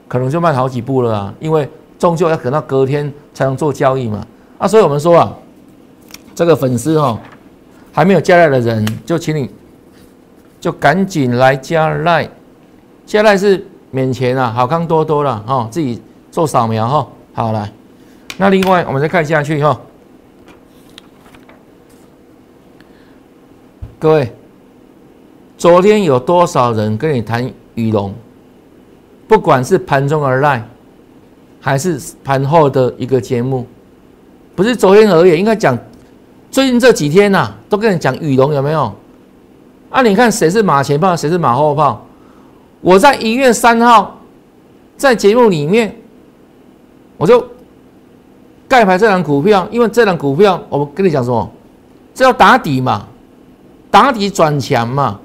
[0.07, 4.25] 可能就慢好几步了啊，因为终究要等到隔天才能做交易嘛。
[4.57, 5.33] 啊，所以我们说啊，
[6.35, 7.19] 这个粉丝哈
[7.91, 9.49] 还没有加来的人，就请你。
[10.63, 12.25] 就赶紧来加赖，
[13.05, 16.01] 加赖是免钱啊，好康多多了哦，自己
[16.31, 17.05] 做扫描哈。
[17.33, 17.69] 好来，
[18.37, 19.77] 那另外我们再看下去哈，
[23.99, 24.33] 各位，
[25.63, 28.13] 昨天有多少人跟你谈羽绒？
[29.29, 30.61] 不管是盘中而来，
[31.61, 33.65] 还是盘后的一个节目，
[34.57, 35.79] 不是昨天而已，应该讲
[36.51, 38.93] 最近这几天呐，都跟你讲羽绒有没有？
[39.89, 40.01] 啊！
[40.01, 42.05] 你看谁是马前炮，谁是马后炮？
[42.81, 44.19] 我在一月三号
[44.97, 45.95] 在节目里面，
[47.15, 47.41] 我就
[48.67, 51.49] 盖牌这档股票，因为这档股票，我跟你讲什么？
[52.13, 53.07] 这要打底嘛，
[53.89, 55.21] 打底转强嘛。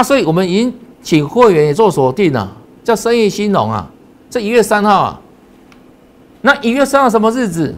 [0.00, 3.86] 啊，所以我们已经请会员也做锁定了，叫生意兴隆啊。
[4.30, 5.20] 这一月三号啊，
[6.40, 7.74] 那一月三号什么日子？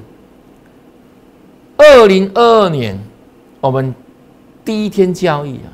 [1.77, 2.97] 二零二二年
[3.61, 3.93] 我们
[4.65, 5.67] 第一天交易啊。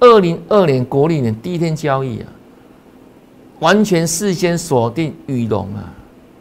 [0.00, 2.26] 二零二年国历年第一天交易啊，
[3.60, 5.92] 完全事先锁定羽绒啊，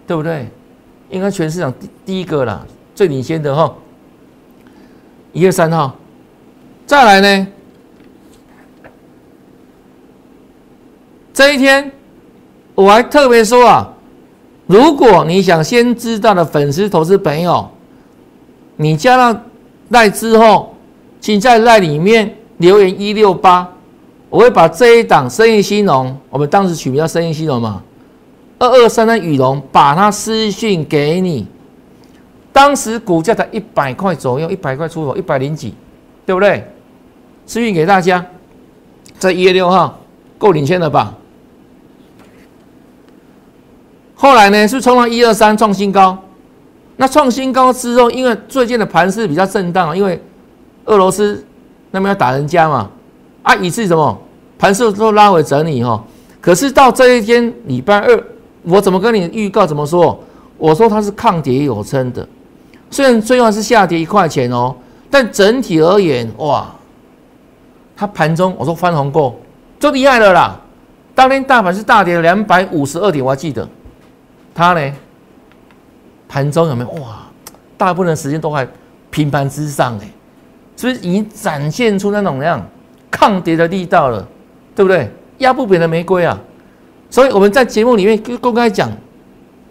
[0.07, 0.47] 对不对？
[1.09, 3.75] 应该全市场第第一个啦，最领先的哈。
[5.33, 5.97] 一月三号，
[6.85, 7.47] 再来呢？
[11.33, 11.91] 这一天
[12.75, 13.93] 我还特别说啊，
[14.67, 17.69] 如果你想先知道的粉丝投资朋友，
[18.77, 19.39] 你加到
[19.89, 20.75] 赖之后，
[21.19, 22.35] 请在赖里面。
[22.57, 23.67] 留言一六八，
[24.29, 27.81] 我会把这一档生意兴隆，我们当时取名叫生意兴隆嘛，
[28.59, 31.47] 二二三的羽绒，把它私讯给你。
[32.53, 35.73] 当时股价才一百块左右，一百块出头，一百零几，
[36.23, 36.63] 对不对？
[37.47, 38.23] 私讯给大家，
[39.17, 39.99] 在一月六号
[40.37, 41.11] 够领先了吧？
[44.21, 46.15] 后来呢，是冲到一二三创新高，
[46.97, 50.21] 那创新高之后，因为最近的盘势比较震荡，因为
[50.85, 51.43] 俄罗斯。
[51.89, 52.87] 那边要打人家嘛？
[53.41, 54.17] 啊，以至于什么
[54.59, 56.01] 盘势都拉回整理哈。
[56.39, 58.23] 可是到这一天礼拜二，
[58.61, 59.65] 我怎么跟你预告？
[59.65, 60.17] 怎么说？
[60.57, 62.25] 我说它是抗跌有撑的，
[62.91, 64.73] 虽然最后是下跌一块钱哦，
[65.09, 66.67] 但整体而言，哇，
[67.97, 69.35] 它盘中我说翻红过，
[69.79, 70.57] 就厉害了啦。
[71.15, 73.67] 当天大盘是大跌了两百五十二点，我还记得。
[74.53, 74.93] 它呢，
[76.27, 77.27] 盘中有没有哇？
[77.77, 78.67] 大部分时间都还
[79.09, 80.07] 平盘之上哎。
[80.77, 82.65] 是不是已经展现出那种样
[83.11, 84.27] 抗跌的力道了，
[84.75, 85.09] 对不对？
[85.37, 86.39] 压不扁的玫瑰啊。
[87.09, 88.89] 所以我们在节目里面公开讲，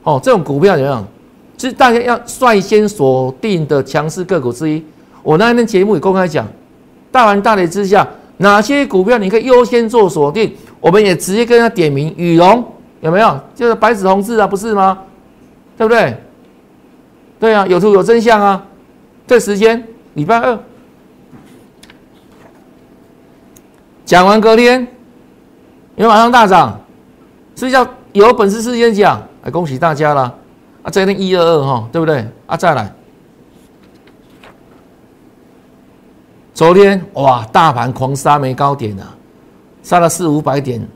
[0.02, 1.04] 哦，这种股票怎么样？
[1.58, 4.82] 是大家要率先锁定的强势个股之一。
[5.22, 6.46] 我那天节目也公开讲，
[7.10, 8.06] 大盘大跌之下，
[8.38, 10.54] 哪些股票你可以优先做锁定？
[10.80, 12.64] 我们也直接跟他点名，羽绒
[13.00, 13.40] 有没有？
[13.54, 14.98] 就是白纸红字啊，不是吗？
[15.76, 16.16] 对不对？
[17.38, 18.64] 对啊，有图有真相啊。
[19.26, 19.82] 这时间
[20.14, 20.58] 礼拜二
[24.04, 24.80] 讲完隔天，
[25.96, 26.78] 因为马上大涨，
[27.54, 30.22] 所以叫有本事事先讲，哎，恭喜大家了
[30.82, 30.90] 啊！
[30.90, 32.26] 这天一二二哈，对不对？
[32.46, 32.92] 啊，再来。
[36.52, 39.16] 昨天哇，大盘狂杀没高点啊，
[39.82, 40.86] 杀了四五百点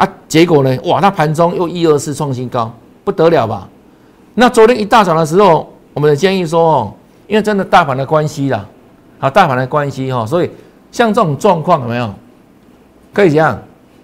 [0.00, 2.72] 啊，结果呢，哇，那盘中又一二次创新高，
[3.04, 3.68] 不得了吧？
[4.32, 6.94] 那昨天一大早的时候，我们的建议说哦，
[7.26, 8.66] 因为真的大盘的关系啦，
[9.18, 10.50] 啊，大盘的关系哈，所以
[10.90, 12.10] 像这种状况有没有？
[13.12, 13.60] 可以这样，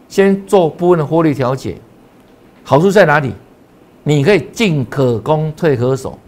[0.06, 1.78] 先做部分的获利调节，
[2.62, 3.32] 好处在哪里？
[4.02, 6.18] 你可以进可攻，退可守，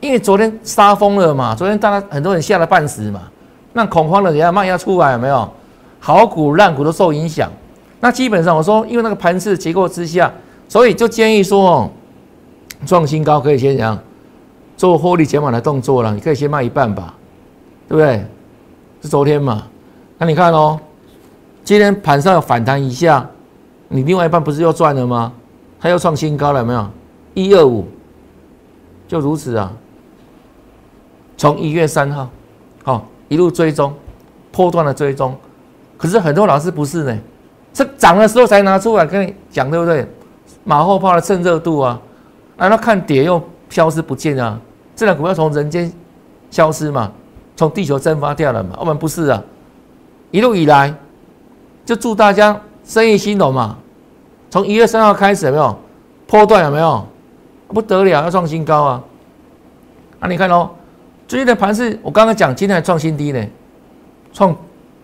[0.00, 3.20] 因为昨天杀疯了嘛，昨天大家很多人吓得半死嘛。
[3.72, 5.48] 那恐慌的人家卖要出来有没有？
[6.00, 7.48] 好股烂股都受影响。
[8.00, 10.32] 那基本上我说，因为那个盘势结构之下，
[10.68, 11.90] 所以就建议说哦，
[12.86, 13.98] 创新高可以先讲
[14.76, 16.12] 做获利减码的动作了。
[16.14, 17.14] 你可以先卖一半吧，
[17.88, 18.24] 对不对？
[19.02, 19.66] 是昨天嘛？
[20.18, 20.78] 那你看哦，
[21.64, 23.28] 今天盘上有反弹一下，
[23.88, 25.32] 你另外一半不是又赚了吗？
[25.80, 26.88] 它又创新高了，有没有？
[27.34, 27.86] 一二五，
[29.08, 29.72] 就如此啊。
[31.36, 32.28] 从一月三号，
[32.82, 33.06] 好。
[33.28, 33.92] 一路追踪，
[34.52, 35.36] 破断的追踪，
[35.96, 37.18] 可是很多老师不是呢，
[37.76, 40.08] 是涨的时候才拿出来跟你讲，对不对？
[40.64, 42.00] 马后炮的趁热度啊，
[42.56, 44.58] 难道看跌又消失不见啊？
[44.94, 45.92] 这两股票从人间
[46.50, 47.12] 消失嘛，
[47.54, 48.70] 从地球蒸发掉了嘛？
[48.80, 49.42] 我们不是啊，
[50.30, 50.94] 一路以来
[51.84, 53.76] 就祝大家生意兴隆嘛。
[54.48, 55.78] 从一月三号开始有没有
[56.26, 56.64] 破断？
[56.64, 57.06] 有没有？
[57.68, 59.04] 不得了，要创新高啊！
[60.20, 60.70] 啊，你看哦。
[61.28, 63.44] 最近的盘是我刚刚讲，今天还创新低呢，
[64.32, 64.56] 创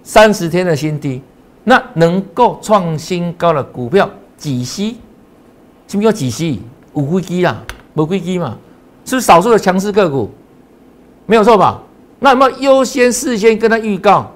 [0.02, 1.20] 三十天的新低。
[1.64, 4.98] 那能够创新高的股票几息？
[5.86, 6.60] 什么叫几息？
[6.94, 7.62] 五飞机啦，
[7.94, 8.56] 五飞机嘛，
[9.04, 10.30] 是不是少数的强势个股？
[11.26, 11.80] 没有错吧？
[12.18, 14.30] 那有没有优先事先跟他预告？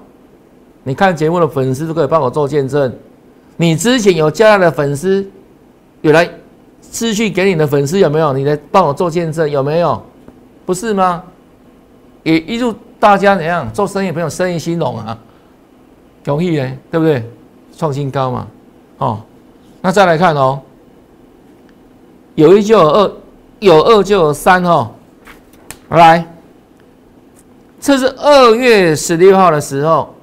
[0.83, 2.93] 你看节目的粉丝都可以帮我做见证。
[3.57, 5.29] 你之前有加的粉丝，
[6.01, 6.29] 有来
[6.91, 8.31] 失去给你的粉丝有没有？
[8.33, 10.01] 你来帮我做见证有没有？
[10.65, 11.23] 不是吗？
[12.23, 15.17] 也预祝大家怎样做生意朋友生意兴隆啊，
[16.23, 17.23] 容易呢，对不对？
[17.77, 18.47] 创新高嘛，
[18.97, 19.21] 哦，
[19.81, 20.59] 那再来看哦，
[22.33, 23.11] 有一就有二，
[23.59, 24.89] 有二就有三哦，
[25.89, 26.25] 来，
[27.79, 30.13] 这是二月十六号的时候，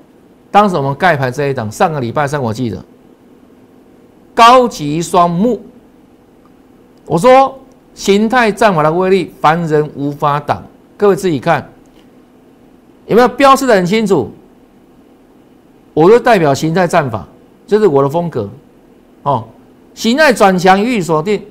[0.50, 2.85] 当时我们盖牌这一档，上个礼拜三我记得，
[4.35, 5.61] 高级双木，
[7.07, 7.57] 我说
[7.94, 10.61] 形态战法的威力，凡人无法挡，
[10.96, 11.70] 各位自己看。
[13.07, 14.33] 有没有标示的很清楚？
[15.94, 17.26] 我就代表形态战法，
[17.66, 18.50] 这是我的风格。
[19.22, 19.44] 哦，
[19.94, 21.42] 形态转强予以锁定。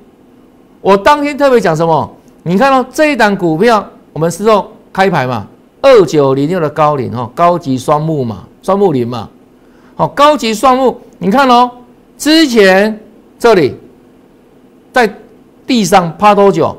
[0.80, 2.16] 我当天特别讲什么？
[2.42, 5.46] 你看到这一档股票，我们是说开牌嘛，
[5.80, 9.28] 二九零六的高领哦，高级双木嘛，双木林嘛。
[9.96, 11.70] 好，高级双木，你看哦，
[12.18, 13.00] 之前
[13.38, 13.74] 这里
[14.92, 15.12] 在
[15.66, 16.76] 地上趴多久？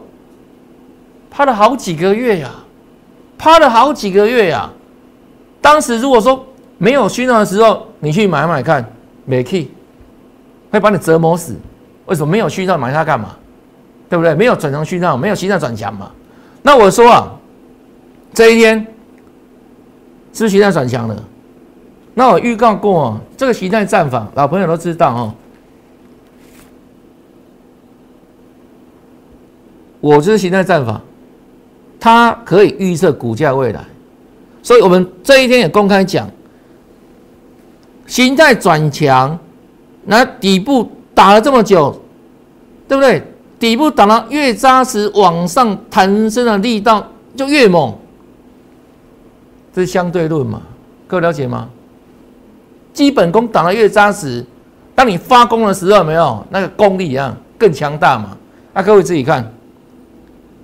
[1.31, 2.51] 趴了好几个月呀。
[3.37, 4.71] 趴了好几个月呀！
[5.61, 6.41] 当时如果说
[6.85, 8.85] 没有讯号的时候，你去买买看，
[9.25, 9.71] 没 key
[10.69, 11.55] 会把你折磨死。
[12.05, 13.35] 为什么没有讯号买它干嘛？
[14.07, 14.35] 对不对？
[14.35, 16.11] 没有转强讯号，没有形态转强嘛？
[16.61, 17.31] 那我说啊，
[18.35, 18.85] 这一天
[20.31, 21.23] 是形态转强了。
[22.13, 25.33] 那我预告过，这个形态战法，老朋友都知道哦。
[30.01, 31.01] 我就是形态战法。
[31.99, 33.83] 它可以预测股价未来，
[34.61, 36.29] 所以我们这一天也公开讲，
[38.05, 39.37] 形态转强，
[40.05, 41.99] 那底部打了这么久，
[42.87, 43.21] 对不对？
[43.57, 47.93] 底部打了越扎实，往上弹升的力道就越猛，
[49.73, 50.61] 这是相对论嘛？
[51.07, 51.69] 各位了解吗？
[52.93, 54.45] 基本功打得越扎实，
[54.93, 58.37] 当你发功的时候，没有那个功力一样更强大嘛？
[58.73, 59.51] 那各位自己看，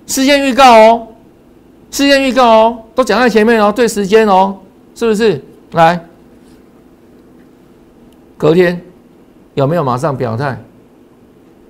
[0.06, 1.08] 事先预告哦。
[1.90, 4.56] 事件预告哦，都讲在前面哦，对时间哦，
[4.94, 5.42] 是不是？
[5.72, 6.02] 来，
[8.42, 8.82] 隔天
[9.54, 10.60] 有没有马上表态？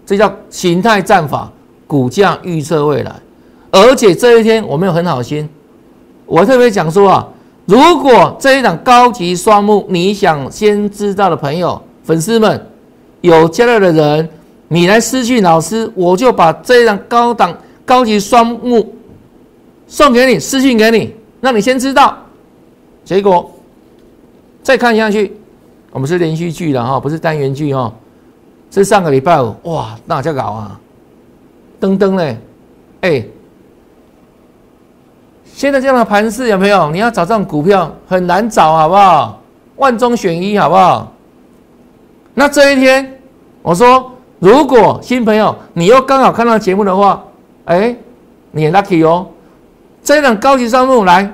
[0.06, 1.52] 这叫形态战法，
[1.86, 3.14] 股价预测未来。
[3.70, 5.46] 而且这一天我没有很好心，
[6.24, 7.28] 我特别讲说啊，
[7.66, 12.66] 如果这一档高级双目你想先知道的朋友、粉丝们，
[13.20, 14.26] 有加入的人，
[14.68, 17.54] 你来私讯老师，我就把这一张高档
[17.84, 18.94] 高级双木
[19.86, 22.16] 送给你，私讯给你，让你先知道。
[23.04, 23.52] 结果
[24.62, 25.36] 再看下去，
[25.92, 27.92] 我们是连续剧了哈，不是单元剧哈。
[28.70, 30.80] 是上个礼拜五，哇，那叫搞啊，
[31.80, 32.38] 噔噔嘞，
[33.02, 33.24] 哎。
[35.54, 36.90] 现在这样的盘势有没有？
[36.90, 39.38] 你要找这种股票很难找，好不好？
[39.76, 41.12] 万中选一，好不好？
[42.32, 43.20] 那这一天，
[43.60, 47.22] 我说，如果新朋友你又刚好看到节目的话，
[47.66, 47.94] 哎，
[48.50, 49.26] 你 lucky 哦。
[50.02, 51.30] 这一档高级项目来，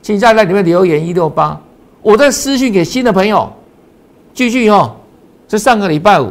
[0.00, 1.60] 请在那里面留言一六八，
[2.00, 3.52] 我再私信给新的朋友，
[4.36, 4.94] 继续哦。
[5.48, 6.30] 这上个礼拜五，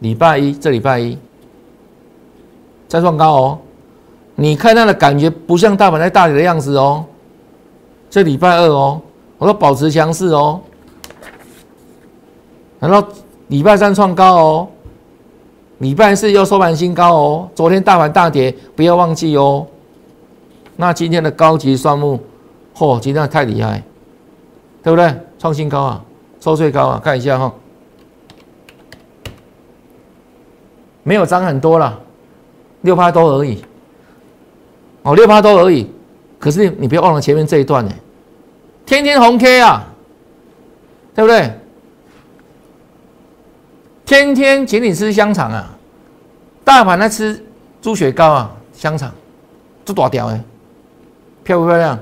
[0.00, 1.18] 礼拜一，这礼拜一
[2.88, 3.58] 再创高哦。
[4.34, 7.04] 你看它的感觉不像大盘在大跌的样子哦，
[8.08, 9.00] 这礼拜二哦，
[9.36, 10.58] 我说保持强势哦，
[12.80, 13.06] 然后
[13.48, 14.68] 礼拜三创高哦，
[15.78, 19.66] 礼拜四又收盘新高哦，昨天大盘大跌，不要忘记哦。
[20.76, 22.18] 那今天的高级双木，
[22.74, 23.82] 嚯，今天太厉害，
[24.82, 25.14] 对不对？
[25.38, 26.04] 创新高啊，
[26.40, 27.52] 收最高啊，看一下哈，
[31.02, 32.00] 没有涨很多了，
[32.82, 33.64] 六趴多而已。
[35.02, 35.90] 哦，六八多而已，
[36.38, 37.92] 可是你不要忘了前面这一段呢，
[38.86, 39.84] 天天红 K 啊，
[41.12, 41.50] 对不对？
[44.06, 45.76] 天天请你吃香肠啊，
[46.62, 47.44] 大盘在吃
[47.80, 49.12] 猪血糕啊，香肠，
[49.84, 50.40] 这大条哎，
[51.42, 51.98] 漂不漂亮？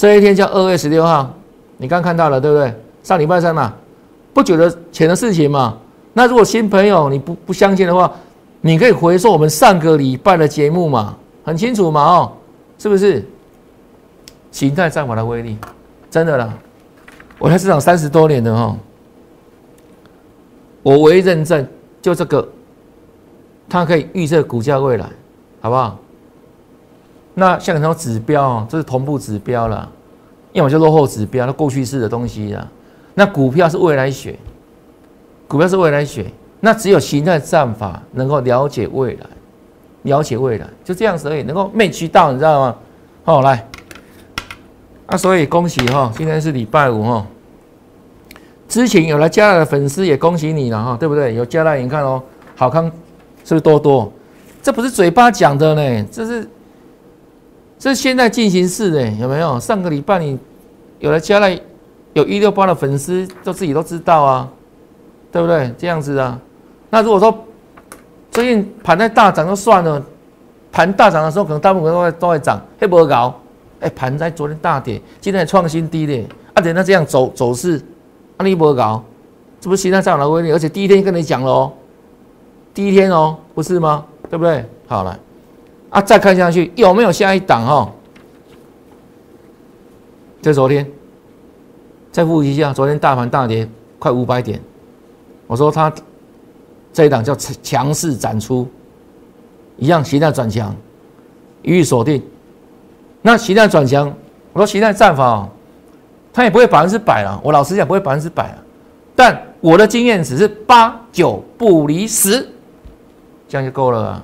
[0.00, 1.30] 这一天叫二月十六号，
[1.76, 2.74] 你刚看到了对不对？
[3.02, 3.74] 上礼拜三嘛，
[4.32, 5.76] 不久的前的事情嘛。
[6.14, 8.10] 那如果新朋友你不不相信的话，
[8.62, 12.32] 你可以回溯我们上个礼拜的节目嘛，很清楚嘛，哦，
[12.78, 13.22] 是不是？
[14.50, 15.58] 形态战法的威力，
[16.10, 16.50] 真的啦！
[17.38, 18.74] 我在市场三十多年的哈，
[20.82, 21.68] 我唯一认证
[22.00, 22.48] 就这个，
[23.68, 25.04] 它可以预测股价未来，
[25.60, 25.98] 好不好？
[27.40, 29.88] 那像很多指标，这是同步指标了，
[30.52, 32.68] 要么就落后指标，那过去式的东西啊。
[33.14, 34.38] 那股票是未来学，
[35.48, 36.26] 股票是未来学。
[36.60, 39.26] 那只有形态战法能够了解未来，
[40.02, 42.76] 了解未来就这样子而已，能够没渠道，你知道吗？
[43.24, 43.66] 好，来，
[45.06, 47.26] 啊，所以恭喜哈，今天是礼拜五哈，
[48.68, 51.34] 之前有来加来的粉丝也恭喜你了哈，对不对？
[51.34, 52.22] 有加来，你看哦，
[52.54, 52.84] 好康
[53.44, 54.12] 是不是多多？
[54.62, 56.46] 这不是嘴巴讲的呢，这是
[57.80, 59.58] 这现在进行式的，有没有？
[59.58, 60.38] 上个礼拜你
[60.98, 61.58] 有了加来，
[62.12, 64.46] 有一六八的粉丝都自己都知道啊，
[65.32, 65.72] 对不对？
[65.78, 66.38] 这样子啊。
[66.90, 67.34] 那如果说
[68.30, 70.04] 最近盘在大涨就算了，
[70.70, 73.34] 盘大涨的时候可能大部分都会都会涨，黑波高，
[73.80, 77.80] 哎，盘在昨天大跌，今天创新低点，啊，等那这样走走势，
[78.36, 79.02] 啊，你波高，
[79.58, 80.52] 这不是现在涨的威力？
[80.52, 81.72] 而且第一天跟你讲了哦，
[82.74, 84.04] 第一天哦，不是吗？
[84.28, 84.62] 对不对？
[84.86, 85.18] 好了，
[85.90, 87.92] 啊，再看下去有没有下一档哈？
[90.40, 90.88] 就昨天，
[92.10, 94.60] 再复习一下，昨天大盘大跌快五百点，
[95.46, 95.92] 我说它。
[96.92, 98.66] 这一档叫强势展出，
[99.76, 100.74] 一样形态转强，
[101.62, 102.20] 予以锁定。
[103.22, 104.12] 那形态转强，
[104.52, 105.48] 我说形态战法哦，
[106.32, 107.40] 它也不会百分之百了。
[107.44, 108.58] 我老实讲，不会百分之百啊。
[109.14, 112.44] 但我的经验只是八九不离十，
[113.48, 114.20] 这样就够了。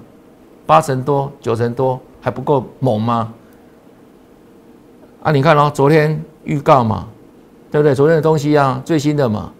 [0.66, 3.32] 八成多、九成多还不够猛吗？
[5.22, 7.06] 啊，你看哦，昨天预告嘛，
[7.70, 7.94] 对不对？
[7.94, 9.52] 昨天的东西啊，最新的嘛。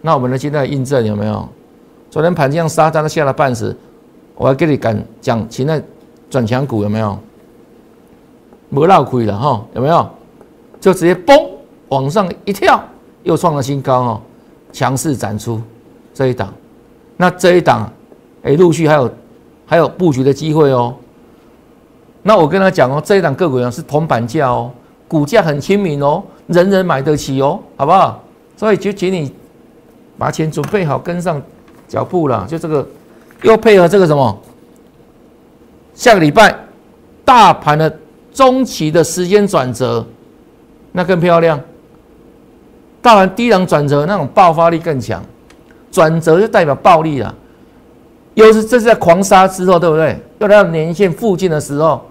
[0.00, 1.48] 那我们的现在印证有没有？
[2.10, 3.76] 昨天盘这样杀，它下了半时，
[4.34, 5.82] 我还跟你讲讲，现在
[6.30, 7.18] 转强股有没有？
[8.68, 10.08] 没闹亏了哈，有没有？
[10.80, 11.48] 就直接嘣
[11.88, 12.82] 往上一跳，
[13.22, 14.20] 又创了新高哦，
[14.72, 15.60] 强势展出
[16.12, 16.52] 这一档，
[17.16, 17.90] 那这一档
[18.42, 19.10] 哎，陆续还有
[19.66, 20.94] 还有布局的机会哦。
[22.22, 24.70] 那我跟他讲哦，这一档个股呢是铜板价哦，
[25.06, 28.22] 股价很亲民哦，人人买得起哦，好不好？
[28.56, 29.30] 所以就请你
[30.16, 31.42] 把钱准备好，跟上。
[31.88, 32.84] 脚步了，就这个，
[33.42, 34.36] 又配合这个什么？
[35.94, 36.52] 下个礼拜
[37.24, 37.96] 大盘的
[38.32, 40.04] 中期的时间转折，
[40.90, 41.60] 那更漂亮。
[43.00, 45.22] 大盘低档转折，那种爆发力更强，
[45.92, 47.32] 转折就代表暴力了。
[48.36, 50.18] 又是这是在狂杀之后，对不对？
[50.38, 52.04] 又来到年线附近的时候，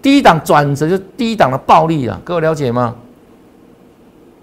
[0.00, 2.18] 低档转折就低档的暴力了。
[2.24, 2.96] 各位了解吗？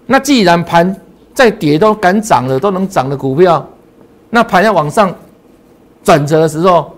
[0.06, 0.96] 那既然盘
[1.34, 3.68] 在跌都敢涨了，都能涨的股票。
[4.30, 5.12] 那盘要往上
[6.04, 6.92] 转折的时候，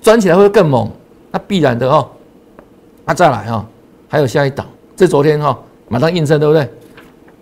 [0.00, 0.90] 转起来会更猛，
[1.30, 2.08] 那必然的哦。
[3.04, 3.66] 那再来哈，
[4.08, 4.64] 还有下一档，
[4.96, 5.58] 这昨天哈
[5.88, 6.66] 马上印证对不对？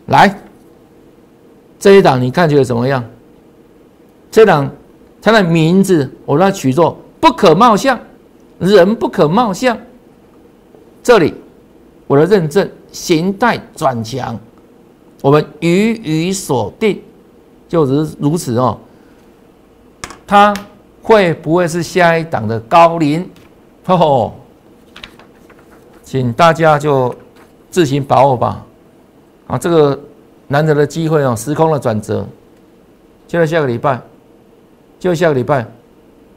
[0.06, 0.36] 来，
[1.78, 3.04] 这一档你看觉得怎么样？
[4.28, 4.68] 这档
[5.26, 7.98] 它的名字我让它取作“不可貌相”，
[8.60, 9.76] 人不可貌相。
[11.02, 11.34] 这里
[12.06, 14.38] 我的认证形态转强，
[15.20, 17.02] 我们予以锁定，
[17.68, 18.78] 就是如此哦。
[20.28, 20.54] 它
[21.02, 23.28] 会不会是下一档的高龄？
[23.86, 24.32] 哦，
[26.04, 27.12] 请大家就
[27.68, 28.64] 自行把握吧。
[29.48, 29.98] 啊，这个
[30.46, 32.24] 难得的机会哦，时空的转折，
[33.26, 34.00] 就在下个礼拜，
[35.06, 35.64] 就下个礼拜。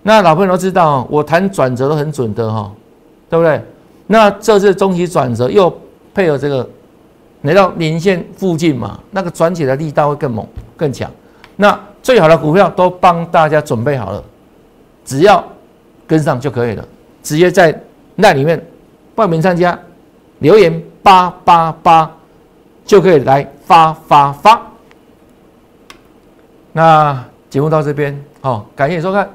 [0.03, 2.71] 那老朋友都知道，我谈转折都很准的哈，
[3.29, 3.61] 对不对？
[4.07, 5.75] 那这次中期转折又
[6.13, 6.67] 配合这个
[7.41, 10.47] 来到年线附近嘛，那个转起来力道会更猛
[10.77, 11.09] 更强。
[11.55, 14.23] 那最好的股票都帮大家准备好了，
[15.03, 15.43] 只要
[16.07, 16.85] 跟上就可以了。
[17.21, 17.77] 直接在
[18.15, 18.63] 那里面
[19.15, 19.77] 报名参加，
[20.39, 22.09] 留言八八八
[22.85, 24.61] 就可以来发发发。
[26.71, 29.29] 那节目到这边，好，感谢收看。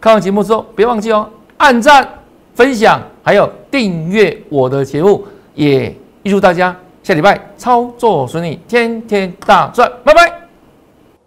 [0.00, 1.28] 看完节目之后，别忘记哦，
[1.58, 2.06] 按赞、
[2.54, 5.24] 分享，还有订阅我的节目。
[5.54, 5.92] 也
[6.22, 10.32] 预祝大家下礼拜操作顺利，天天大赚，拜拜。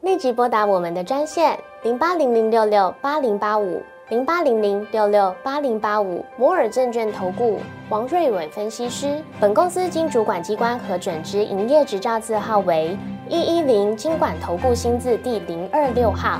[0.02, 7.60] 立即拨打我们的专线零八零零六六八零八五零八零零六六八零八五摩尔证券投顾
[7.90, 9.22] 王瑞伟分析师。
[9.40, 16.40] 本公司经主管机关核准之营业执照字号为一一零金管投顾新字第零二六号。